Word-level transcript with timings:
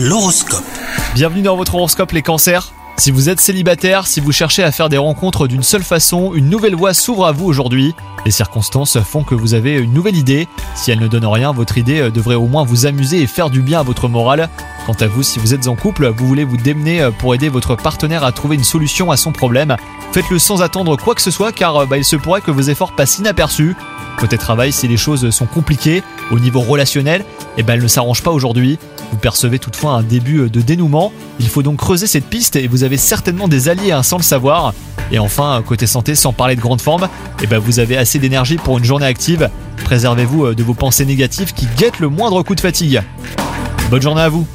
L'horoscope. 0.00 0.62
Bienvenue 1.16 1.42
dans 1.42 1.56
votre 1.56 1.74
horoscope 1.74 2.12
les 2.12 2.22
cancers. 2.22 2.72
Si 2.98 3.10
vous 3.10 3.28
êtes 3.28 3.40
célibataire, 3.40 4.06
si 4.06 4.20
vous 4.20 4.30
cherchez 4.30 4.62
à 4.62 4.70
faire 4.70 4.88
des 4.88 4.96
rencontres 4.96 5.48
d'une 5.48 5.64
seule 5.64 5.82
façon, 5.82 6.34
une 6.34 6.48
nouvelle 6.48 6.76
voie 6.76 6.94
s'ouvre 6.94 7.26
à 7.26 7.32
vous 7.32 7.46
aujourd'hui. 7.46 7.96
Les 8.24 8.30
circonstances 8.30 9.00
font 9.00 9.24
que 9.24 9.34
vous 9.34 9.54
avez 9.54 9.74
une 9.74 9.92
nouvelle 9.92 10.14
idée. 10.14 10.46
Si 10.76 10.92
elle 10.92 11.00
ne 11.00 11.08
donne 11.08 11.26
rien, 11.26 11.50
votre 11.50 11.78
idée 11.78 11.98
euh, 11.98 12.10
devrait 12.12 12.36
au 12.36 12.46
moins 12.46 12.62
vous 12.62 12.86
amuser 12.86 13.22
et 13.22 13.26
faire 13.26 13.50
du 13.50 13.60
bien 13.60 13.80
à 13.80 13.82
votre 13.82 14.06
morale. 14.06 14.48
Quant 14.88 15.04
à 15.04 15.06
vous, 15.06 15.22
si 15.22 15.38
vous 15.38 15.52
êtes 15.52 15.68
en 15.68 15.76
couple, 15.76 16.08
vous 16.16 16.26
voulez 16.26 16.44
vous 16.44 16.56
démener 16.56 17.02
euh, 17.02 17.10
pour 17.10 17.34
aider 17.34 17.50
votre 17.50 17.76
partenaire 17.76 18.24
à 18.24 18.32
trouver 18.32 18.56
une 18.56 18.64
solution 18.64 19.10
à 19.10 19.18
son 19.18 19.32
problème. 19.32 19.76
Faites-le 20.12 20.38
sans 20.38 20.62
attendre 20.62 20.96
quoi 20.96 21.14
que 21.14 21.20
ce 21.20 21.30
soit 21.30 21.52
car 21.52 21.76
euh, 21.76 21.84
bah, 21.84 21.98
il 21.98 22.06
se 22.06 22.16
pourrait 22.16 22.40
que 22.40 22.50
vos 22.50 22.62
efforts 22.62 22.96
passent 22.96 23.18
inaperçus. 23.18 23.76
Côté 24.16 24.38
travail, 24.38 24.72
si 24.72 24.88
les 24.88 24.96
choses 24.96 25.28
sont 25.28 25.44
compliquées 25.44 26.02
au 26.30 26.38
niveau 26.38 26.60
relationnel, 26.60 27.26
eh 27.58 27.62
ben 27.62 27.74
elles 27.74 27.82
ne 27.82 27.86
s'arrangent 27.86 28.22
pas 28.22 28.30
aujourd'hui. 28.30 28.78
Vous 29.12 29.18
percevez 29.18 29.58
toutefois 29.58 29.90
un 29.90 30.02
début 30.02 30.48
de 30.48 30.60
dénouement. 30.62 31.12
Il 31.38 31.50
faut 31.50 31.62
donc 31.62 31.76
creuser 31.76 32.06
cette 32.06 32.24
piste 32.24 32.56
et 32.56 32.66
vous 32.66 32.82
avez 32.82 32.96
certainement 32.96 33.46
des 33.46 33.68
alliés 33.68 33.92
hein, 33.92 34.02
sans 34.02 34.16
le 34.16 34.22
savoir. 34.22 34.72
Et 35.12 35.18
enfin, 35.18 35.62
côté 35.66 35.86
santé, 35.86 36.14
sans 36.14 36.32
parler 36.32 36.56
de 36.56 36.62
grande 36.62 36.80
forme, 36.80 37.10
eh 37.42 37.46
ben 37.46 37.58
vous 37.58 37.78
avez 37.78 37.98
assez 37.98 38.18
d'énergie 38.18 38.56
pour 38.56 38.78
une 38.78 38.84
journée 38.84 39.04
active. 39.04 39.50
Préservez-vous 39.84 40.46
euh, 40.46 40.54
de 40.54 40.62
vos 40.62 40.72
pensées 40.72 41.04
négatives 41.04 41.52
qui 41.52 41.68
guettent 41.76 42.00
le 42.00 42.08
moindre 42.08 42.42
coup 42.42 42.54
de 42.54 42.60
fatigue. 42.60 43.02
Bonne 43.90 44.00
journée 44.00 44.22
à 44.22 44.30
vous 44.30 44.46